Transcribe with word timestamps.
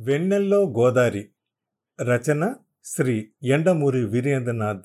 వెన్నెల్లో 0.00 0.70
గోదారి 0.70 1.28
రచన 2.02 2.54
శ్రీ 2.84 3.28
ఎండమూరి 3.42 4.06
వీరేంద్రనాథ్. 4.06 4.82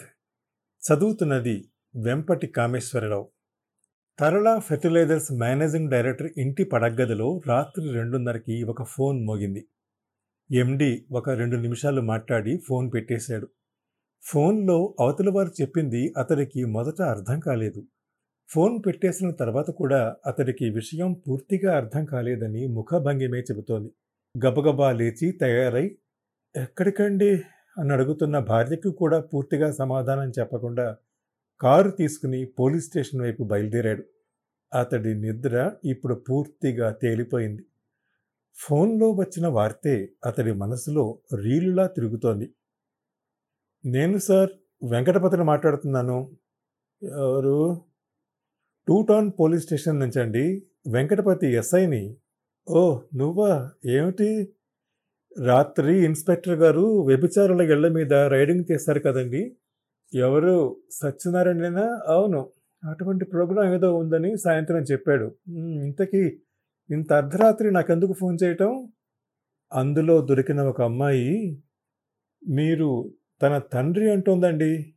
చదువుతున్నది 0.84 1.70
Vempati 1.96 2.48
Kameswararao. 2.48 3.32
Tarala 4.20 4.60
fertilisers 4.60 5.32
managing 5.32 5.92
director 5.92 6.32
ఇంటి 6.38 6.64
పడగ్గదిలో 6.64 7.42
రాత్రి 7.48 7.92
రెండున్నరకి 7.92 8.64
ఒక 8.64 8.84
ఫోన్ 8.84 9.26
మోగింది. 9.26 9.68
ఎండి 10.52 11.06
ఒక 11.12 11.30
రెండు 11.30 11.56
నిమిషాలు 11.56 12.02
మాట్లాడి 12.02 12.58
ఫోన్ 12.68 12.92
పెట్టేశాడు. 12.94 13.48
ఫోన్లో 14.22 14.96
అవతల 15.00 15.30
వారు 15.30 15.52
చెప్పింది 15.62 16.14
అతడికి 16.18 16.66
మొదట 16.66 17.02
అర్థం 17.02 17.40
కాలేదు. 17.40 17.88
ఫోన్ 18.50 18.80
పెట్టేసిన 18.86 19.32
తర్వాత 19.32 19.72
కూడా 19.72 20.16
అతడికి 20.26 20.70
విషయం 20.70 21.14
పూర్తిగా 21.14 21.78
అర్థం 21.78 22.06
కాలేదని 22.06 22.68
ముఖభంగిమే 22.68 23.40
చెబుతోంది. 23.40 23.92
గబగబా 24.44 24.92
లేచి 24.92 25.32
తయారై 25.32 25.98
ఎక్కడికండి? 26.56 27.36
అని 27.80 27.94
అడుగుతున్న 27.94 28.40
భార్యకు 28.40 28.90
కూడా 28.90 29.20
పూర్తిగా 29.20 29.72
సమాధానం 29.72 30.30
చెప్పకుండా 30.30 30.98
కారు 31.62 31.90
తీసుకుని 31.92 32.46
పోలీస్ 32.46 32.86
స్టేషన్ 32.86 33.22
వైపు 33.22 33.44
బయలుదేరాడు. 33.44 34.04
అతడి 34.74 35.14
నిద్ర 35.14 35.72
ఇప్పుడు 35.86 36.16
పూర్తిగా 36.16 36.92
తేలిపోయింది. 36.92 37.66
ఫోన్లో 38.56 39.12
వచ్చిన 39.12 39.48
వార్తే 39.48 40.10
అతడి 40.26 40.52
మనసులో 40.54 41.20
రీలులా 41.36 41.88
తిరుగుతోంది. 41.88 42.54
నేను 43.86 44.18
సార్ 44.18 44.50
వెంకటపతిని 44.84 45.44
మాట్లాడుతున్నాను. 45.44 46.38
ఎవరు? 47.04 47.82
టూ 48.88 49.02
టౌన్ 49.02 49.32
పోలీస్ 49.40 49.64
స్టేషన్ 49.64 50.00
నుంచి 50.00 50.22
అండి 50.22 50.64
వెంకటపతి 50.88 51.48
ఎస్ఐని 51.54 52.18
ఓ 52.70 53.00
నువ్వా? 53.16 53.72
ఏమిటి? 53.86 54.54
రాత్రి 55.46 56.06
ఇన్స్పెక్టర్ 56.06 56.60
గారు 56.60 56.82
వ్యభిచారుల 56.82 57.62
గెళ్ళ 57.62 57.88
మీద 57.88 58.14
రైడింగ్ 58.14 58.64
చేశారు 58.72 59.00
కదండి. 59.00 59.58
ఎవరు? 60.16 60.82
సత్యనారాయణేనా 60.92 62.02
అవును. 62.08 62.52
అటువంటి 62.90 63.26
ప్రోగ్రాం 63.26 63.74
ఏదో 63.74 63.96
ఉందని 63.96 64.38
సాయంత్రం 64.38 64.82
చెప్పాడు. 64.82 65.36
ఇంతకీ 65.84 66.40
ఇంత 66.90 67.14
అర్ధరాత్రి 67.14 67.72
నాకెందుకు 67.72 68.14
ఫోన్ 68.14 68.38
చేయటం? 68.44 68.92
అందులో 69.74 70.22
దొరికిన 70.22 70.62
ఒక 70.62 70.82
అమ్మాయి 70.82 71.64
మీరు 72.48 73.14
తన 73.42 73.58
తండ్రి 73.58 74.12
అంటోందండి. 74.12 74.96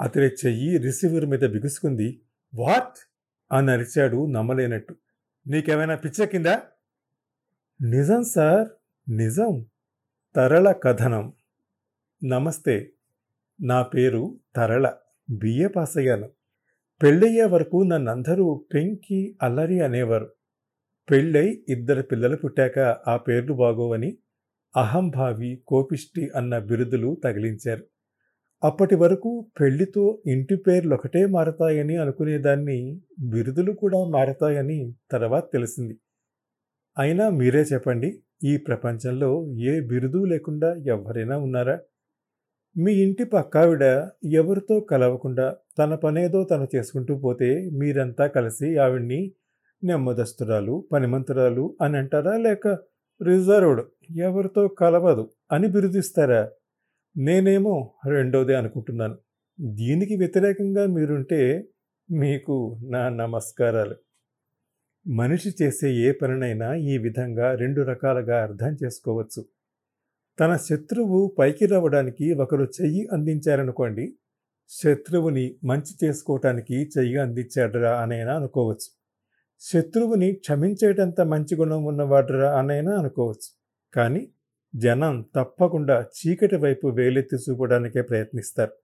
అతడి 0.00 0.26
చెయ్యి 0.46 0.78
రిసీవర్ 0.78 1.26
మీద 1.26 1.40
బిగుసుకుంది. 1.40 2.22
వాట్? 2.54 3.10
అని 3.52 3.70
అరిచాడు 3.70 4.26
నమ్మలేనట్టు. 4.26 4.96
నీకేమైనా 5.46 5.94
పిచ్చెక్కిందా? 5.96 6.62
నిజం 7.82 8.22
సార్ 8.22 8.68
నిజం. 9.10 9.66
తరళ 10.36 10.72
కథనం. 10.72 11.32
నమస్తే. 12.24 12.92
నా 13.62 13.82
పేరు 13.82 14.40
తరళ. 14.56 14.92
బిఏ 15.30 15.66
పాస్ 15.66 15.96
అయ్యాను 15.98 16.28
పెళ్ళయ్యే 17.02 17.44
వరకు 17.44 17.82
నన్నందరూ 17.82 18.66
పెంకి 18.74 19.38
అల్లరి 19.42 19.80
అనేవారు. 19.80 20.32
పెళ్ళై 21.10 21.64
ఇద్దరు 21.68 22.02
పిల్లలు 22.02 22.36
పుట్టాక 22.36 22.78
ఆ 23.08 23.16
పేర్లు 23.16 23.52
బాగోవని 23.52 24.18
అహంభావి 24.76 25.62
కోపిష్టి 25.66 26.30
అన్న 26.36 26.58
బిరుదులు 26.58 27.20
తగిలించారు. 27.24 27.84
అప్పటి 28.62 28.94
వరకు 28.94 29.30
పెళ్ళితో 29.60 30.02
ఇంటి 30.26 30.56
పేర్లు 30.56 30.94
ఒకటే 30.94 31.26
మారతాయని 31.26 31.96
అనుకునేదాన్ని 31.96 32.78
బిరుదులు 33.20 33.72
కూడా 33.72 34.00
మారతాయని 34.08 34.94
తర్వాత 35.12 35.44
తెలిసింది. 35.52 35.94
అయినా 36.98 37.28
మీరే 37.30 37.62
చెప్పండి 37.62 38.10
ఈ 38.44 38.56
ప్రపంచంలో 38.56 39.30
ఏ 39.70 39.80
బిరుదు 39.80 40.20
లేకుండా 40.24 40.70
ఎవరైనా 40.86 41.36
ఉన్నారా? 41.36 41.76
మీ 42.76 42.92
ఇంటి 43.04 43.24
పక్కావిడ 43.24 43.84
ఎవరితో 44.32 44.80
కలవకుండా 44.80 45.46
తన 45.78 45.94
పనేదో 45.94 46.44
తను 46.44 46.68
చేసుకుంటూ 46.74 47.14
పోతే 47.16 47.50
మీరంతా 47.72 48.26
కలిసి 48.26 48.78
ఆవిడ్ని 48.78 49.20
నెమ్మదస్తురాలు 49.82 50.88
పనిమంతురాలు 50.92 51.76
అని 51.80 51.96
అంటారా 51.96 52.36
లేక 52.36 52.66
రిజర్వ్డ్ 53.20 53.82
ఎవరితో 54.18 54.68
కలవదు 54.68 55.24
అని 55.52 55.68
బిరుదిస్తారా? 55.68 56.42
నేనేమో 57.16 57.94
రెండోదే 58.06 58.54
అనుకుంటున్నాను. 58.54 59.16
దీనికి 59.58 60.16
వ్యతిరేకంగా 60.16 60.86
మీరుంటే 60.86 61.64
మీకు 62.10 62.80
నా 62.90 63.08
నమస్కారాలు. 63.08 63.96
మనిషి 65.06 65.50
చేసే 65.62 65.88
ఏ 65.90 66.12
పనినైనా 66.12 66.74
ఈ 66.74 66.98
విధంగా 66.98 67.54
రెండు 67.54 67.80
రకాలుగా 67.82 68.42
అర్థం 68.42 68.76
చేసుకోవచ్చు. 68.84 69.44
తన 70.38 70.56
శత్రువు 70.56 71.36
పైకి 71.38 71.66
రావడానికి 71.66 72.32
ఒకరు 72.34 72.64
చెయ్యి 72.64 73.08
అందించారనుకోండి 73.12 74.14
శత్రువుని 74.68 75.56
మంచి 75.64 76.06
చేసుకోవటానికి 76.06 76.90
చెయ్యి 76.98 77.16
అందించాడరా 77.16 78.00
అనైనా 78.00 78.36
అనుకోవచ్చు. 78.36 78.88
శత్రువుని 79.60 80.32
క్షమించేటంత 80.32 81.20
మంచి 81.20 81.54
గుణం 81.56 81.84
ఉన్నవాడరా 81.84 82.58
అనైనా 82.58 82.92
అనుకోవచ్చు. 82.92 83.48
కానీ 83.94 84.28
జనం 84.74 85.16
తప్పకుండా 85.36 85.96
చీకటి 86.16 86.56
వైపు 86.56 86.86
వేలెత్తి 86.98 87.36
చూపడానికే 87.44 88.02
ప్రయత్నిస్తారు. 88.02 88.74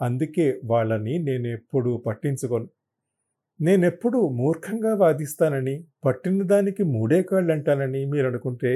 అందుకే 0.00 0.46
వాళ్ళని 0.64 1.14
నేను 1.22 1.48
ఎప్పుడూ 1.48 1.92
పట్టించుకోను. 2.06 2.68
నేనెప్పుడూ 3.60 4.20
మూర్ఖంగా 4.38 4.92
వాదిస్తానని 4.94 5.74
పట్టిన 6.04 6.42
దానికి 6.46 6.82
మూడే 6.94 7.20
కాళ్ళు 7.22 7.52
అంటానని 7.52 8.02
మీరు 8.06 8.26
అనుకుంటే 8.26 8.72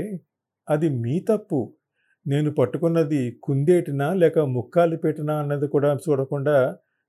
అది 0.68 0.88
మీ 1.02 1.14
తప్పు. 1.28 1.60
నేను 2.26 2.50
పట్టుకున్నది 2.52 3.22
కుందేటినా 3.42 4.08
లేక 4.14 4.38
ముక్కాలు 4.54 4.96
పెట్టినా 4.96 5.34
అన్నది 5.38 5.68
కూడా 5.68 5.90
చూడకుండా 6.04 6.56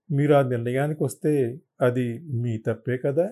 మీరు 0.10 0.34
ఆ 0.34 0.42
నిర్ణయానికి 0.48 1.02
వస్తే 1.04 1.34
అది 1.82 2.06
మీ 2.42 2.54
తప్పే 2.68 2.98
కదా? 3.06 3.28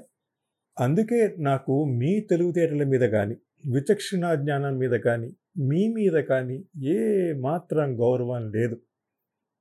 అందుకే 0.78 1.20
నాకు 1.42 1.76
మీ 2.00 2.12
తెలివితేటల 2.30 2.84
మీద 2.86 3.06
కానీ 3.10 3.36
విచక్షణా 3.66 4.36
జ్ఞానం 4.36 4.78
మీద 4.78 4.92
కానీ 4.92 5.36
మీ 5.58 5.88
మీద 5.88 6.14
కానీ 6.14 6.66
ఏ 6.84 7.34
మాత్రం 7.34 8.00
గౌరవం 8.00 8.52
లేదు. 8.52 8.78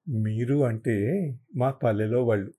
మీరు 0.09 0.65
అంటే 0.65 0.97
మా 1.57 1.71
పల్లెలో 1.71 2.25
వాళ్ళు 2.25 2.55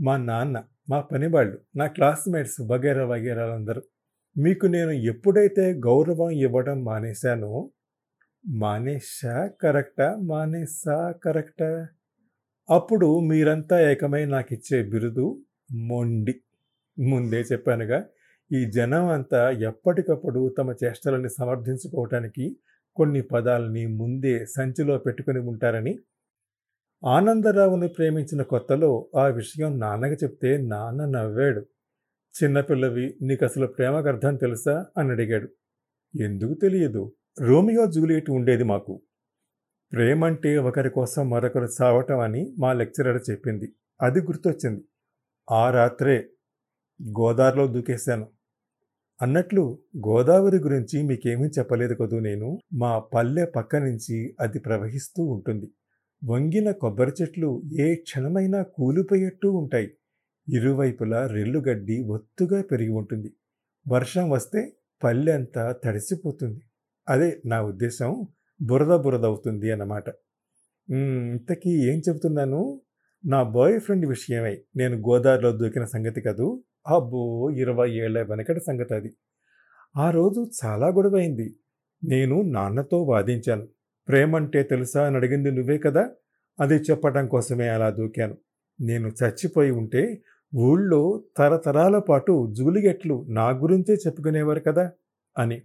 మా 0.00 0.16
నాన్న 0.16 0.64
మా 0.90 1.00
పని 1.00 1.26
వాళ్ళు 1.26 1.58
నా 1.76 1.86
క్లాస్మేట్స్ 1.86 2.60
వగేరా 2.60 3.04
వగేరాలందరూ 3.06 3.82
మీకు 4.38 4.66
నేను 4.66 4.90
ఎప్పుడైతే 4.90 5.72
గౌరవం 5.72 6.30
ఇవ్వడం 6.30 6.84
మానేశానో 6.84 7.70
మానేసా 8.48 9.50
కరెక్టా? 9.60 10.16
మానేసా 10.20 11.12
కరెక్టా? 11.24 11.86
అప్పుడు 12.70 13.20
మీరంతా 13.20 13.90
ఏకమై 13.90 14.24
నాకు 14.24 14.54
ఇచ్చే 14.54 14.82
బిరుదు 14.82 15.40
మొండి. 15.72 16.34
ముందే 16.98 17.40
చెప్పానుగా 17.40 18.06
ఈ 18.52 18.70
జనం 18.70 19.06
అంతా 19.06 19.50
ఎప్పటికప్పుడు 19.50 20.54
తమ 20.58 20.74
చేష్టలని 20.84 21.30
సమర్థించుకోవటానికి 21.30 22.56
కొన్ని 22.96 23.22
పదాలని 23.22 23.86
ముందే 23.86 24.46
సంచిలో 24.46 24.98
పెట్టుకుని 24.98 25.38
ఉంటారని 25.38 25.98
ఆనందరావుని 27.06 27.88
ప్రేమించిన 27.88 28.42
కొత్తలో 28.42 29.08
ఆ 29.16 29.26
విషయం 29.26 29.80
నాన్నకి 29.80 30.24
చెప్తే 30.24 30.56
నాన్న 30.56 31.04
నవ్వాడు. 31.04 31.66
చిన్నపిల్లవి 32.42 33.14
నీకు 33.22 33.44
అసలు 33.44 33.66
ప్రేమకు 33.66 34.08
అర్థం 34.08 34.36
తెలుసా? 34.36 34.86
అని 34.98 35.10
అడిగాడు. 35.10 35.48
ఎందుకు 36.22 36.54
తెలియదు? 36.54 37.12
రోమియో 37.40 37.86
జూలియట్ 37.86 38.30
ఉండేది 38.30 38.62
మాకు. 38.62 39.02
ప్రేమంటే 39.92 40.58
ఒకరి 40.58 40.90
కోసం 40.90 41.30
మరొకరు 41.30 41.68
చావటం 41.82 42.18
అని 42.18 42.54
మా 42.58 42.72
లెక్చరర్ 42.72 43.30
చెప్పింది. 43.30 43.72
అది 44.02 44.20
గుర్తొచ్చింది. 44.20 44.84
ఆ 45.50 45.70
రాత్రే 45.70 46.28
గోదావరిలో 47.20 47.66
దూకేశాను. 47.66 48.41
అన్నట్లు 49.22 49.78
గోదావరి 50.08 50.56
గురించి 50.56 51.02
మీకేమీ 51.02 51.46
చెప్పలేదు 51.48 51.94
కదూ 51.94 52.18
నేను? 52.18 52.58
మా 52.72 52.98
పల్లె 52.98 53.44
పక్క 53.44 53.76
నుంచి 53.76 54.36
అది 54.40 54.58
ప్రవహిస్తూ 54.58 55.24
ఉంటుంది. 55.24 55.68
వంగిన 56.24 56.70
కొబ్బరి 56.70 57.12
చెట్లు 57.22 57.62
ఏ 57.80 57.94
క్షణమైనా 57.94 58.62
కూలిపోయేట్టు 58.62 59.48
ఉంటాయి. 59.48 59.90
ఇరువైపులా 60.48 61.26
రెల్లుగడ్డి 61.26 62.02
ఒత్తుగా 62.02 62.62
పెరిగి 62.62 62.90
ఉంటుంది. 62.90 63.30
వర్షం 63.88 64.30
వస్తే 64.30 64.72
పల్లె 65.04 65.32
అంతా 65.32 65.72
తడిసిపోతుంది. 65.84 66.60
అదే 67.08 67.40
నా 67.46 67.62
ఉద్దేశం. 67.62 68.26
బురద 68.62 68.96
బురద 68.96 69.24
అవుతుంది 69.24 69.70
అన్నమాట 69.70 70.04
ఇంతకీ 70.88 71.70
ఏం 71.90 71.98
చెబుతున్నాను? 72.08 72.80
నా 73.24 73.42
బాయ్ 73.42 73.80
ఫ్రెండ్ 73.80 74.06
విషయమై. 74.06 74.56
నేను 74.76 74.96
గోదావరిలో 74.96 75.52
దూకిన 75.52 75.84
సంగతి 75.84 76.20
కదూ? 76.20 76.64
అబ్బో! 76.86 77.22
ఇరవై 77.60 77.88
ఏళ్ళ 77.98 78.18
వెనకటి 78.30 78.60
సంగతి 78.60 78.92
అది 78.94 79.10
ఆ 79.94 80.06
రోజు 80.10 80.40
చాలా 80.58 80.88
గొడవైంది. 80.96 81.46
నేను 82.02 82.36
నాన్నతో 82.52 82.98
వాదించాను. 83.04 83.64
ప్రేమంటే 84.08 84.60
తెలుసా 84.64 85.02
అని 85.04 85.16
అడిగింది 85.16 85.50
నువ్వే 85.50 85.78
కదా? 85.78 86.04
అది 86.58 86.76
చెప్పడం 86.88 87.26
కోసమే 87.28 87.68
అలా 87.68 87.90
దూకాను. 87.92 88.36
నేను 88.78 89.08
చచ్చిపోయి 89.20 89.72
ఉంటే 89.72 90.02
ఊళ్ళో 90.52 91.02
తరతరాల 91.38 91.98
పాటు 92.08 92.34
జూలిగెట్లు 92.52 93.16
నా 93.30 93.46
గురించే 93.62 93.94
చెప్పుకునేవారు 94.04 94.62
కదా? 94.68 94.86
అని. 95.36 95.58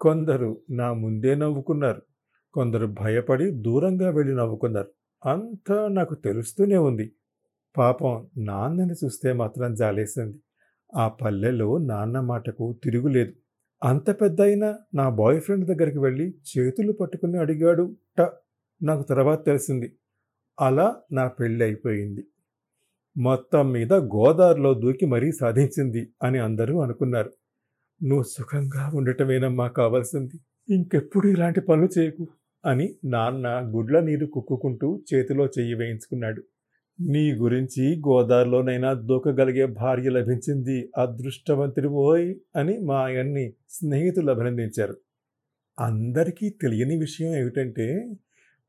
కొందరు 0.00 0.50
నా 0.72 0.88
ముందే 1.02 1.34
నవ్వుకున్నారు. 1.36 2.02
కొందరు 2.54 2.86
భయపడి 3.00 3.46
దూరంగా 3.60 4.10
వెళ్ళి 4.10 4.34
నవ్వుకున్నారు. 4.34 4.90
అంతా 5.22 5.78
నాకు 5.90 6.14
తెలుస్తూనే 6.26 6.78
ఉంది. 6.88 7.06
పాపం 7.78 8.14
నాన్నని 8.38 8.94
చూస్తే 9.04 9.32
మాత్రం 9.32 9.74
జాలేసింది. 9.74 10.38
ఆ 10.94 11.08
పల్లెలో 11.08 11.78
నాన్న 11.78 12.20
మాటకు 12.20 12.76
తిరుగులేదు 12.84 13.32
అంత 13.82 14.10
పెద్ద 14.20 14.40
అయినా 14.40 14.78
నా 14.94 15.08
బాయ్ 15.10 15.40
ఫ్రెండ్ 15.40 15.66
దగ్గరికి 15.66 15.98
వెళ్ళి 15.98 16.34
చేతులు 16.50 16.92
పట్టుకుని 16.92 17.38
అడిగాడు 17.38 17.84
ట. 18.18 18.28
నాకు 18.80 19.02
తర్వాత 19.02 19.46
తెలిసింది. 19.46 19.88
అలా 20.58 20.96
నా 21.12 21.28
పెళ్ళి 21.28 21.64
అయిపోయింది. 21.64 22.22
మొత్తం 23.16 23.72
మీద 23.72 23.92
గోదావరిలో 23.92 24.74
దూకి 24.74 25.06
మరీ 25.06 25.32
సాధించింది 25.32 26.12
అని 26.22 26.38
అందరూ 26.38 26.80
అనుకున్నారు. 26.80 27.30
నువ్వు 28.00 28.22
సుఖంగా 28.22 28.90
ఉండటమేనమ్మా 28.94 29.68
కావాల్సింది. 29.68 30.36
ఇంకెప్పుడు 30.68 31.28
ఇలాంటి 31.28 31.60
పనులు 31.60 31.88
చేయకు 31.98 32.24
అని 32.64 32.86
నాన్న 33.04 33.46
గుడ్ల 33.76 34.00
నీరు 34.00 34.26
కుక్కుకుంటూ 34.26 35.02
చేతిలో 35.14 35.46
చెయ్యి 35.46 35.74
వేయించుకున్నాడు. 35.74 36.42
నీ 36.98 37.32
గురించి 37.32 38.02
గోదావరిలోనైనా 38.08 38.92
దూకగలిగే 38.92 39.66
భార్య 39.66 40.10
లభించింది 40.10 40.76
అదృష్టవంతుడి 40.96 41.88
ఓయ్ 41.88 42.34
అని 42.56 42.78
మా 42.78 42.96
ఆయన్ని 42.98 43.52
స్నేహితులు 43.70 44.30
అభినందించారు. 44.30 44.94
అందరికీ 45.78 46.50
తెలియని 46.62 46.96
విషయం 46.96 47.34
ఏమిటంటే 47.34 47.86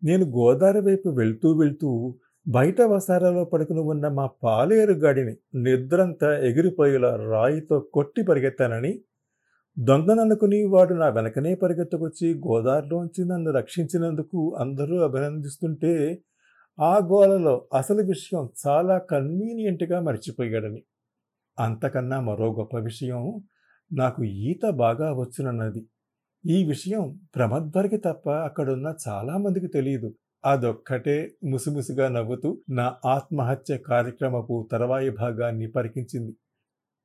నేను 0.03 0.25
గోదావరి 0.25 0.79
వైపు 0.79 1.09
వెళ్తూ 1.09 1.49
వెళ్తూ 1.57 2.15
బయట 2.45 2.81
వసారాలో 2.81 3.45
పడుకుని 3.45 3.79
ఉన్న 3.79 4.07
మా 4.07 4.25
పాలేరు 4.43 4.93
గాడిని 4.93 5.35
నిద్రంతా 5.55 6.29
ఎగిరిపోయేలా 6.39 7.15
రాయితో 7.15 7.79
కొట్టి 7.79 8.23
పరిగెత్తానని 8.23 8.93
దొంగననుకుని 9.77 10.63
వాడు 10.65 10.93
నా 10.93 11.09
వెనకనే 11.09 11.55
పరిగెత్తుకొచ్చి 11.55 12.33
గోదావరిలోంచి 12.47 13.25
నన్ను 13.25 13.51
రక్షించినందుకు 13.51 14.55
అందరూ 14.59 14.97
అభినందిస్తుంటే 15.03 15.93
ఆ 16.77 16.97
గోలలో 17.05 17.67
అసలు 17.73 18.03
విషయం 18.03 18.49
చాలా 18.67 18.97
కన్వీనియంట్గా 18.97 20.01
మర్చిపోయాడని. 20.01 20.81
అంతకన్నా 21.59 22.21
మరో 22.21 22.53
గొప్ప 22.53 22.77
విషయం 22.77 23.21
నాకు 23.91 24.23
ఈత 24.23 24.69
బాగా 24.69 25.13
వచ్చునన్నది. 25.13 25.81
ఈ 26.45 26.65
విషయం 26.65 27.03
ప్రమద్వరికి 27.35 27.97
తప్ప 27.97 28.29
అక్కడున్న 28.29 28.95
చాలామందికి 29.07 29.67
తెలియదు 29.67 30.09
అదొక్కటే 30.45 31.17
ముసిముసిగా 31.43 32.09
నవ్వుతూ 32.09 32.61
నా 32.69 32.97
ఆత్మహత్య 33.05 33.77
కార్యక్రమపు 33.77 34.69
తర్వాయి 34.71 35.09
భాగాన్ని 35.09 35.71
పరికించింది. 35.71 36.33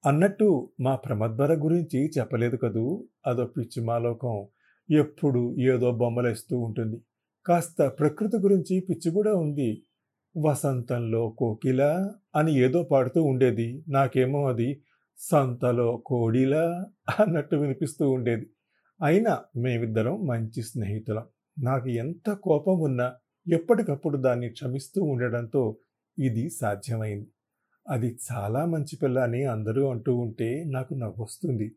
అన్నట్టు 0.04 0.48
మా 0.80 0.96
ప్రమద్వర 0.96 1.54
గురించి 1.54 2.10
చెప్పలేదు 2.18 2.56
కదూ? 2.56 2.84
అదో 3.26 3.46
పిచ్చి 3.46 3.84
మాలోకం 3.84 4.36
ఎప్పుడు 4.90 5.56
ఏదో 5.60 5.92
బొమ్మలేస్తూ 5.92 6.58
ఉంటుంది. 6.58 6.98
కాస్త 7.46 7.82
ప్రకృతి 7.82 8.36
గురించి 8.36 8.80
పిచ్చి 8.80 9.10
కూడా 9.10 9.34
ఉంది. 9.34 9.84
వసంతంలో 10.36 11.30
కోకిల 11.38 12.10
అని 12.36 12.58
ఏదో 12.58 12.82
పాడుతూ 12.82 13.22
ఉండేది. 13.22 13.84
నాకేమో 13.88 14.48
అది 14.48 14.82
సంతలో 15.16 16.02
కోడిలా 16.06 16.86
అన్నట్టు 17.20 17.56
వినిపిస్తూ 17.56 18.10
ఉండేది. 18.10 18.50
అయినా 19.02 19.40
మేమిద్దరం 19.56 20.26
మంచి 20.26 20.62
స్నేహితులం. 20.62 21.26
నాకు 21.62 21.88
ఎంత 21.88 22.32
కోపం 22.32 22.80
ఉన్నా 22.80 23.14
ఎప్పటికప్పుడు 23.52 24.16
దాన్ని 24.16 24.48
క్షమిస్తూ 24.48 25.02
ఉండడంతో 25.02 25.76
ఇది 26.18 26.50
సాధ్యమైంది. 26.50 27.28
అది 27.88 28.18
చాలా 28.32 28.66
మంచి 28.66 28.98
పిల్ల 29.02 29.18
అని 29.18 29.44
అందరూ 29.44 29.90
అంటూ 29.90 30.16
ఉంటే 30.16 30.64
నాకు 30.64 30.94
నవ్వొస్తుంది. 30.94 31.72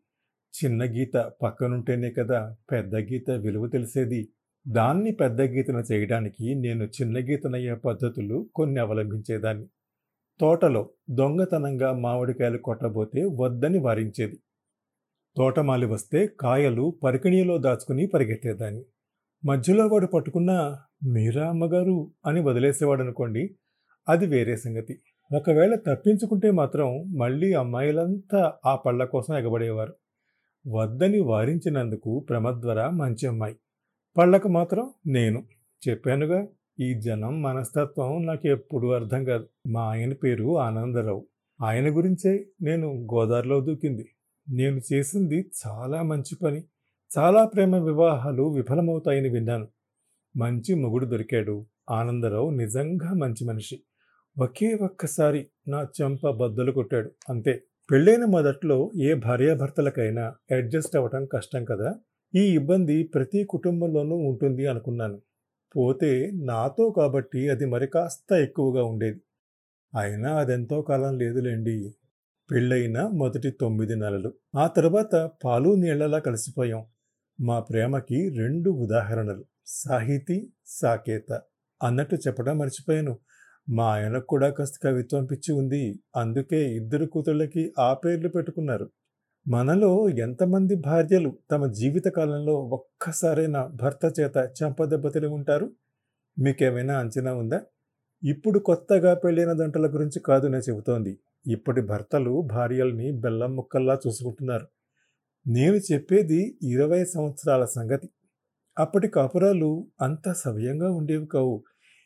చిన్న 0.64 0.84
గీత 0.84 1.30
పక్కనుంటేనే 1.42 2.10
కదా 2.10 2.56
పెద్ద 2.72 2.94
గీత 2.94 3.30
విలువ 3.30 3.68
తెలిసేది. 3.68 4.28
దాన్ని 4.68 5.12
పెద్ద 5.12 5.40
గీతను 5.40 5.82
చేయడానికి 5.92 6.54
నేను 6.54 6.84
చిన్న 6.84 7.18
గీతనయ్యే 7.18 7.74
పద్ధతులు 7.74 8.46
కొన్ని 8.54 8.80
అవలంబించేదాన్ని. 8.80 9.66
తోటలో 10.40 10.90
దొంగతనంగా 11.10 11.92
మామిడికాయలు 11.92 12.58
కొట్టబోతే 12.58 13.24
వద్దని 13.24 13.78
వారించేది. 13.78 14.38
తోటమాలి 15.36 15.86
వస్తే 15.86 16.26
కాయలు 16.40 16.98
పరికిణీలో 17.04 17.58
దాచుకుని 17.58 18.06
పరిగెత్తేదాన్ని. 18.06 18.84
మధ్యలో 19.44 19.86
వాడు 19.86 20.06
పట్టుకున్న 20.06 20.76
మీరా 21.06 21.48
అమ్మగారు 21.48 22.10
అని 22.26 22.40
వదిలేసేవాడు 22.40 23.02
అనుకోండి 23.02 23.56
అది 24.08 24.26
వేరే 24.26 24.56
సంగతి. 24.56 25.00
ఒకవేళ 25.36 25.74
తప్పించుకుంటే 25.74 26.50
మాత్రం 26.50 27.04
మళ్ళీ 27.18 27.52
అమ్మాయిలంతా 27.52 28.54
ఆ 28.66 28.76
పళ్ళ 28.76 29.04
కోసం 29.04 29.36
ఎగబడేవారు. 29.36 29.94
వద్దని 30.68 31.20
వారించినందుకు 31.20 32.26
ప్రమద్వర 32.28 32.88
మంచి 32.88 33.26
అమ్మాయి. 33.26 33.56
పళ్ళకు 34.16 34.48
మాత్రం 34.48 34.90
నేను 35.06 35.44
చెప్పానుగా 35.88 36.46
ఈ 36.80 36.94
జనం 36.94 37.42
మనస్తత్వం 37.42 38.26
నాకు 38.26 38.48
ఎప్పుడు 38.48 38.92
అర్థం 38.92 39.24
కాదు. 39.24 39.48
మా 39.68 39.82
ఆయన 39.82 40.12
పేరు 40.12 40.58
ఆనందరావు. 40.58 41.26
ఆయన 41.62 41.96
గురించే 41.96 42.48
నేను 42.62 42.86
గోదావరిలో 43.14 43.60
దూకింది. 43.60 44.08
నేను 44.50 44.80
చేసింది 44.92 45.50
చాలా 45.66 46.02
మంచి 46.02 46.36
పని. 46.44 46.62
చాలా 47.18 47.44
ప్రేమ 47.44 47.76
వివాహాలు 47.76 48.42
విఫలమవుతాయని 48.42 49.28
విన్నాను. 49.28 49.68
మంచి 50.36 50.74
మొగుడు 50.74 51.06
దొరికాడు. 51.06 51.66
ఆనందరావు 51.90 52.50
నిజంగా 52.50 53.12
మంచి 53.12 53.44
మనిషి. 53.44 53.82
ఒకే 54.38 54.74
ఒక్కసారి 54.74 55.46
నా 55.68 55.86
చెంప 56.02 56.30
బద్దలు 56.30 56.72
కొట్టాడు. 56.72 57.10
అంతే. 57.30 57.62
పెళ్ళైన 57.90 58.24
మొదట్లో 58.24 58.92
ఏ 59.00 59.14
భార్యాభర్తలకైనా 59.14 60.34
అడ్జస్ట్ 60.56 60.96
అవ్వటం 60.96 61.26
కష్టం 61.26 61.64
కదా? 61.64 61.94
ఈ 62.34 62.40
ఇబ్బంది 62.54 63.02
ప్రతి 63.04 63.44
కుటుంబంలోనూ 63.44 64.16
ఉంటుంది 64.16 64.66
అనుకున్నాను. 64.66 65.22
పోతే 65.76 66.30
నాతో 66.34 66.90
కాబట్టి 66.90 67.48
అది 67.48 67.64
మరి 67.66 67.86
కాస్త 67.86 68.32
ఎక్కువగా 68.32 68.84
ఉండేది. 68.84 69.20
అయినా 69.98 70.36
అదెంతో 70.36 70.82
కాలం 70.82 71.18
లేదులేండి. 71.18 71.94
పెళ్ళైన 72.50 73.06
మొదటి 73.06 73.50
తొమ్మిది 73.50 73.96
నెలలు. 73.96 74.34
ఆ 74.56 74.66
తర్వాత 74.66 75.30
పాలు 75.44 75.74
నీళ్ళలా 75.74 76.18
కలిసిపోయాం. 76.18 76.84
మా 77.40 77.60
ప్రేమకి 77.60 78.28
రెండు 78.38 78.70
ఉదాహరణలు. 78.70 79.44
సాహితీ 79.66 80.50
సాకేత 80.66 81.40
అన్నట్టు 81.82 82.16
చెప్పడం 82.16 82.58
మర్చిపోయాను. 82.58 83.18
మా 83.68 83.84
ఆయనకు 83.84 84.26
కూడా 84.26 84.50
కాస్త 84.50 84.74
కవిత్వం 84.84 85.24
పిచ్చి 85.24 85.54
ఉంది. 85.54 86.00
అందుకే 86.16 86.74
ఇద్దరు 86.74 87.06
కూతుళ్ళకి 87.06 87.72
ఆ 87.78 87.94
పేర్లు 87.94 88.28
పెట్టుకున్నారు. 88.28 88.90
మనలో 89.48 90.08
ఎంతమంది 90.08 90.74
భార్యలు 90.76 91.38
తమ 91.50 91.66
జీవితకాలంలో 91.66 92.54
ఒక్కసారైనా 92.54 93.66
భర్త 93.66 94.20
చేత 94.20 94.36
చెంపదెబ్బ 94.62 95.08
తిని 95.08 95.26
ఉంటారు? 95.26 95.72
మీకేమైనా 96.38 96.98
అంచనా 96.98 97.34
ఉందా? 97.34 97.60
ఇప్పుడు 98.24 98.58
కొత్తగా 98.58 99.14
పెళ్ళైన 99.14 99.52
దంటల 99.52 99.94
గురించి 99.94 100.20
కాదు 100.20 100.46
నేను 100.46 100.70
చెబుతోంది. 100.70 101.18
ఇప్పటి 101.46 101.80
భర్తలు 101.80 102.40
భార్యల్ని 102.52 103.12
బెల్లం 103.12 103.56
ముక్కల్లా 103.56 103.98
చూసుకుంటున్నారు. 104.06 104.66
నేను 105.46 105.76
చెప్పేది 105.76 106.58
ఇరవై 106.62 107.04
సంవత్సరాల 107.04 107.64
సంగతి. 107.64 108.08
అప్పటి 108.78 109.08
కాపురాలు 109.08 109.86
అంత 110.00 110.32
సవ్యంగా 110.32 110.92
ఉండేవి 110.92 111.26
కావు. 111.26 111.64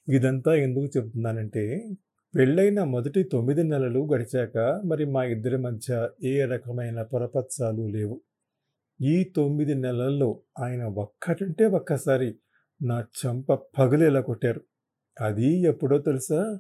ఇదంతా 0.09 0.55
ఎందుకు 0.55 0.87
చెబుతున్నానంటే 0.97 1.89
పెళ్ళైన 2.35 2.85
మొదటి 2.85 3.23
తొమ్మిది 3.23 3.63
నెలలు 3.65 4.09
గడిచాక 4.15 4.83
మరి 4.85 5.05
మా 5.05 5.25
ఇద్దరి 5.25 5.59
మధ్య 5.59 6.09
ఏ 6.25 6.45
రకమైన 6.45 7.03
పొరపత్సాలు 7.03 7.87
లేవు. 7.87 8.21
ఈ 9.01 9.25
తొమ్మిది 9.37 9.75
నెలల్లో 9.75 10.41
ఆయన 10.59 10.83
ఒక్కటంటే 10.85 11.67
ఒక్కసారి 11.67 12.35
నా 12.83 13.01
చెంప 13.01 13.53
పగలేలా 13.79 14.21
కొట్టారు. 14.21 14.61
అది 15.21 15.63
ఎప్పుడో 15.63 15.99
తెలుసా? 15.99 16.59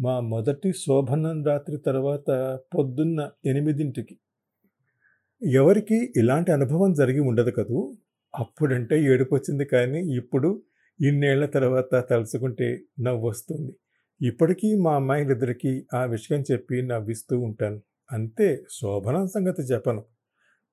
మా 0.00 0.20
మొదటి 0.20 0.72
శోభనం 0.72 1.44
రాత్రి 1.44 1.76
తర్వాత 1.76 2.58
పొద్దున్న 2.74 3.30
ఎనిమిదింటికి. 3.46 4.18
ఎవరికి 5.42 6.12
ఇలాంటి 6.16 6.52
అనుభవం 6.52 6.92
జరిగి 6.92 7.20
ఉండదు 7.20 7.50
కదూ? 7.50 7.96
అప్పుడంటే 8.34 9.02
ఏడుపు 9.02 9.34
వచ్చింది 9.34 9.64
కానీ 9.64 9.98
ఇప్పుడు 9.98 10.62
ఇన్నేళ్ళ 11.00 11.46
తర్వాత 11.46 12.04
తలుచుకుంటే 12.10 12.80
నవ్వు 13.00 13.28
వస్తుంది 13.28 13.72
ఇప్పటికీ 14.22 14.74
మా 14.74 14.94
అమ్మాయిలిద్దరికీ 14.94 15.86
ఆ 15.94 16.04
విషయం 16.04 16.44
చెప్పి 16.52 16.82
నవ్విస్తూ 16.82 17.40
ఉంటాను. 17.40 17.80
అంతే 18.12 18.64
శోభనం 18.70 19.26
సంగతి 19.26 19.62
చెప్పను. 19.62 20.04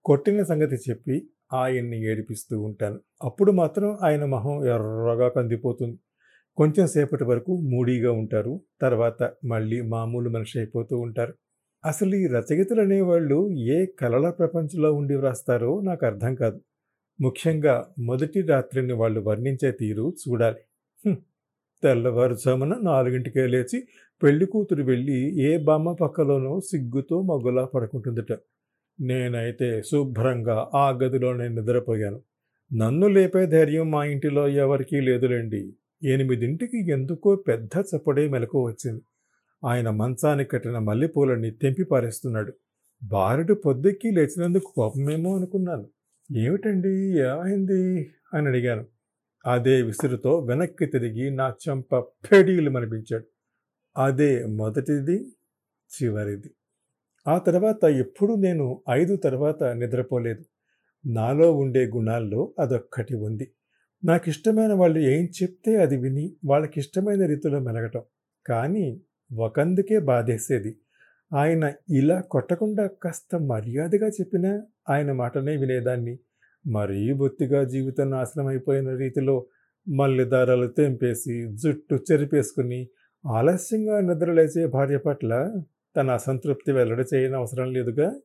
కొట్టిన 0.05 0.43
సంగతి 0.43 0.75
చెప్పి 0.89 1.29
ఆయన్ని 1.53 2.03
ఏడిపిస్తూ 2.03 2.61
ఉంటాను. 2.61 2.99
అప్పుడు 3.23 3.51
మాత్రం 3.51 3.97
ఆయన 4.03 4.25
మొహం 4.25 4.65
ఎర్రగా 4.65 5.29
కందిపోతుంది. 5.29 5.99
కొంచెం 6.57 6.87
సేపటి 6.87 7.23
వరకు 7.23 7.61
మూడీగా 7.61 8.11
ఉంటారు. 8.11 8.61
తర్వాత 8.81 9.31
మళ్ళీ 9.45 9.81
మామూలు 9.81 10.29
మనిషి 10.29 10.59
అయిపోతూ 10.59 10.99
ఉంటారు. 10.99 11.33
అసలు 11.85 12.15
ఈ 12.15 12.27
రచయితలు 12.27 12.81
అనేవాళ్ళు 12.81 13.49
ఏ 13.51 13.85
కళల 13.85 14.29
ప్రపంచంలో 14.29 14.93
ఉండి 14.93 15.15
వ్రాస్తారో 15.15 15.81
నాకు 15.81 16.05
అర్థం 16.05 16.35
కాదు. 16.35 16.61
ముఖ్యంగా 17.21 17.75
మొదటి 17.99 18.41
రాత్రిని 18.41 18.93
వాళ్ళు 18.93 19.21
వర్ణించే 19.21 19.71
తీరు 19.71 20.13
చూడాలి. 20.27 20.61
తెల్లవారుజామున 21.83 22.75
నాలుగింటికే 22.83 23.47
లేచి 23.47 23.87
పెళ్ళి 24.23 24.45
కూతురు 24.45 24.83
వెళ్ళి 24.83 25.43
ఏ 25.43 25.57
బామ్మ 25.57 25.91
పక్కలోనో 25.91 26.59
సిగ్గుతో 26.59 27.21
మగ్గులా 27.21 27.65
పడుకుంటుందట. 27.65 28.37
నేనైతే 29.01 29.83
శుభ్రంగా 29.83 30.69
ఆ 30.75 30.89
గదిలోనే 30.89 31.47
నిద్రపోయాను. 31.47 32.21
నన్ను 32.73 33.07
లేపే 33.07 33.45
ధైర్యం 33.45 33.91
మా 33.91 34.05
ఇంటిలో 34.05 34.47
ఎవరికీ 34.47 34.99
లేదులేండి. 34.99 35.73
ఎనిమిదింటికి 36.03 36.89
ఎందుకో 36.89 37.35
పెద్ద 37.35 37.69
చప్పుడే 37.79 38.27
మెలకు 38.27 38.67
వచ్చింది. 38.67 39.01
ఆయన 39.65 39.89
మంచానికి 39.89 40.49
కట్టిన 40.49 40.77
మల్లెపూలని 40.77 41.51
తెంపి 41.51 41.83
పారేస్తున్నాడు. 41.83 42.53
బారుడు 43.03 43.53
పొద్దెక్కి 43.53 44.11
లేచినందుకు 44.11 44.73
కోపమేమో 44.75 45.37
అనుకున్నాను. 45.37 45.85
ఏమిటండి? 46.37 47.19
ఏమైంది? 47.19 48.11
అని 48.33 48.47
అడిగాను. 48.47 48.85
అదే 49.45 49.81
విసురుతో 49.81 50.39
వెనక్కి 50.39 50.85
తిరిగి 50.85 51.31
నా 51.31 51.53
చెంప 51.69 51.99
ఫెడీలు 51.99 52.69
మనిపించాడు 52.69 53.25
అదే 53.97 54.45
మొదటిది 54.45 55.17
చివరిది. 55.95 56.51
ఆ 57.27 57.37
తర్వాత 57.37 57.83
ఎప్పుడూ 57.83 58.35
నేను 58.35 58.83
ఐదు 58.89 59.15
తర్వాత 59.15 59.63
నిద్రపోలేదు. 59.63 60.45
నాలో 61.05 61.53
ఉండే 61.53 61.85
గుణాల్లో 61.85 62.53
అదొక్కటి 62.59 63.15
ఉంది. 63.15 63.51
నాకు 64.03 64.29
ఇష్టమైన 64.29 64.73
వాళ్ళు 64.73 64.99
ఏం 64.99 65.25
చెప్తే 65.43 65.75
అది 65.75 65.97
విని 65.97 66.35
వాళ్ళకి 66.45 66.79
ఇష్టమైన 66.79 67.25
రీతిలో 67.25 67.59
మెలగటం. 67.59 68.01
కానీ 68.47 69.01
ఒకందుకే 69.35 69.99
బాధేసేది. 69.99 70.77
ఆయన 71.33 71.73
ఇలా 71.89 72.21
కొట్టకుండా 72.21 72.87
కాస్త 72.87 73.35
మర్యాదగా 73.35 74.07
చెప్పినా 74.07 74.63
ఆయన 74.89 75.11
మాటనే 75.11 75.57
వినేదాన్ని. 75.57 76.19
మరీ 76.67 77.13
బొత్తిగా 77.13 77.63
జీవితం 77.63 78.09
నాశనం 78.09 78.47
అయిపోయిన 78.47 78.95
రీతిలో 78.95 79.45
మల్లెదారాలు 79.87 80.67
తెంపేసి 80.67 81.47
జుట్టు 81.53 81.95
చెరిపేసుకుని 82.11 82.87
ఆలస్యంగా 83.27 84.01
నిద్రలేచే 84.01 84.67
భార్య 84.67 84.97
పట్ల 84.97 85.61
తన 85.95 86.11
అసంతృప్తి 86.11 86.71
వెల్లడి 86.71 87.15
చేయని 87.15 87.35
అవసరం 87.35 87.73
లేదుగా? 87.73 88.19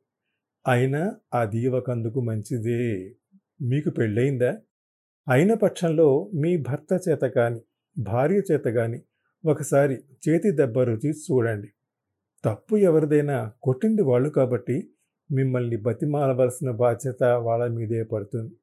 అయినా 0.69 1.13
అది 1.35 1.67
ఒకందుకు 1.69 2.21
మంచిదే. 2.21 3.17
మీకు 3.63 3.91
పెళ్ళయిందా? 3.91 4.59
అయిన 5.29 5.55
పక్షంలో 5.55 6.31
మీ 6.35 6.57
భర్త 6.57 7.01
చేత 7.09 7.21
కానీ 7.21 7.61
భార్య 7.99 8.41
చేత 8.53 8.65
కానీ 8.65 9.03
ఒకసారి 9.45 9.95
చేతి 10.29 10.51
దెబ్బ 10.51 10.79
రుచి 10.79 11.11
చూడండి. 11.11 11.69
తప్పు 12.45 12.77
ఎవరిదైనా 12.77 13.53
కొట్టింది 13.63 14.03
వాళ్ళు 14.03 14.29
కాబట్టి 14.29 14.77
మిమ్మల్ని 15.33 15.77
బతిమాలవలసిన 15.77 16.71
బాధ్యత 16.71 17.23
వాళ్ళ 17.25 17.67
మీదే 17.67 18.03
పడుతుంది. 18.03 18.55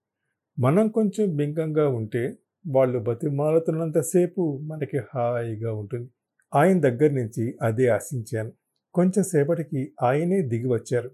మనం 0.60 0.88
కొంచెం 0.88 1.36
బింకంగా 1.36 1.90
ఉంటే 1.90 2.38
వాళ్ళు 2.68 3.00
బతిమాలుతున్నంతసేపు 3.00 4.60
మనకి 4.64 4.98
హాయిగా 4.98 5.74
ఉంటుంది. 5.74 6.10
ఆయన 6.56 6.80
దగ్గర 6.80 7.12
నుంచి 7.12 7.58
అదే 7.62 7.88
ఆశించాను. 7.88 8.52
కొంచెం 8.94 9.24
సేపటికి 9.24 9.94
ఆయనే 10.04 10.42
దిగి 10.42 10.68
వచ్చారు. 10.68 11.12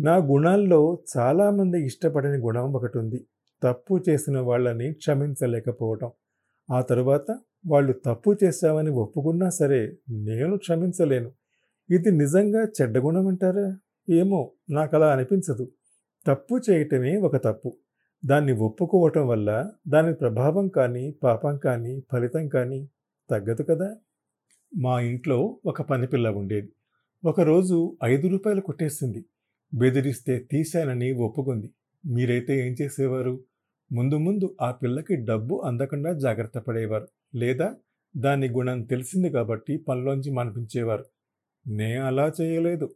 నా 0.00 0.16
గుణాల్లో 0.16 0.98
చాలామంది 1.16 1.86
ఇష్టపడని 1.86 2.38
గుణం 2.38 2.72
ఒకటి 2.72 2.98
ఉంది 2.98 3.26
తప్పు 3.62 4.04
చేసిన 4.08 4.38
వాళ్ళని 4.40 4.92
క్షమించలేకపోవటం. 4.92 6.10
ఆ 6.68 6.80
తరువాత 6.80 7.38
వాళ్ళు 7.68 7.92
తప్పు 8.06 8.36
చేశామని 8.44 8.90
ఒప్పుకున్నా 8.90 9.48
సరే 9.50 9.80
నేను 10.10 10.56
క్షమించలేను. 10.56 11.32
ఇది 11.90 12.10
నిజంగా 12.12 12.62
చెడ్డ 12.64 12.98
గుణం 12.98 13.26
అంటారా? 13.26 13.66
ఏమో 14.10 14.52
నాకు 14.70 14.96
అలా 14.96 15.12
అనిపించదు. 15.12 15.72
తప్పు 16.26 16.60
చేయటమే 16.70 17.16
ఒక 17.16 17.36
తప్పు. 17.36 17.76
దాన్ని 18.24 18.52
ఒప్పుకోవటం 18.52 19.28
వల్ల 19.28 19.72
దాని 19.88 20.14
ప్రభావం 20.14 20.68
కానీ 20.68 21.10
పాపం 21.10 21.58
కానీ 21.58 22.02
ఫలితం 22.12 22.48
కానీ 22.48 22.88
తగ్గదు 23.30 23.62
కదా? 23.62 23.96
మా 24.76 25.00
ఇంట్లో 25.00 25.58
ఒక 25.66 25.82
పనిపిల్ల 25.82 26.28
ఉండేది. 26.28 26.72
ఒకరోజు 27.24 27.96
ఐదు 28.04 28.28
రూపాయలు 28.28 28.60
కొట్టేసింది. 28.60 29.24
బెదిరిస్తే 29.74 30.38
తీశానని 30.38 31.12
ఒప్పుకుంది. 31.12 31.70
మీరైతే 32.06 32.68
ఏం 32.68 32.76
చేసేవారు? 32.82 33.44
ముందు 33.92 34.18
ముందు 34.18 34.56
ఆ 34.60 34.70
పిల్లకి 34.70 35.16
డబ్బు 35.16 35.62
అందకుండా 35.64 36.12
జాగ్రత్త 36.12 36.58
పడేవారు. 36.58 37.08
లేదా 37.34 37.76
దాని 38.16 38.48
గుణం 38.48 38.82
తెలిసింది 38.82 39.30
కాబట్టి 39.30 39.76
పనిలోంచి 39.76 40.32
మనిపించేవారు. 40.32 41.04
నే 41.66 41.96
అలా 41.96 42.32
చేయలేదు. 42.40 42.94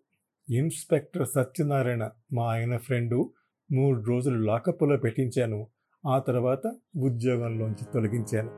ఇన్స్పెక్టర్ 0.56 1.28
సత్యనారాయణ 1.28 2.08
మా 2.32 2.42
ఆయన 2.42 2.76
ఫ్రెండు 2.76 3.30
మూడు 3.72 4.02
రోజులు 4.02 4.38
లాకప్లో 4.38 4.96
పెట్టించాను. 4.96 5.66
ఆ 6.06 6.18
తర్వాత 6.18 6.72
ఉద్యోగంలోంచి 6.96 7.84
తొలగించాను. 7.94 8.50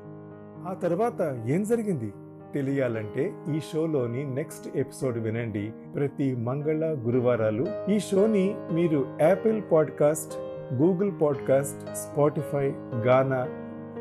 ఆ 0.68 0.74
తర్వాత 0.74 1.44
ఏం 1.48 1.64
జరిగింది? 1.64 2.12
తెలియాలంటే 2.54 3.32
ఈ 3.56 3.60
షోలోని 3.60 4.34
నెక్స్ట్ 4.34 4.76
ఎపిసోడ్ 4.76 5.18
వినండి. 5.18 5.72
ప్రతి 5.94 6.36
మంగళ 6.36 6.94
గురువారాలు 7.06 7.90
ఈ 7.90 7.98
షోని 7.98 8.54
మీరు 8.72 9.18
Apple 9.20 9.62
podcast 9.72 10.38
Google 10.74 11.12
podcast 11.22 11.96
Spotify 11.96 12.68
Gaana 13.06 13.48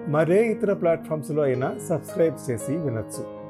మరే 0.08 0.48
ఇతర 0.52 0.74
ప్లాట్ఫామ్స్లో 0.74 1.44
అయినా 1.44 1.78
సబ్స్క్రైబ్ 1.78 2.52
చేసి 2.52 2.78
వినొచ్చు. 2.78 3.43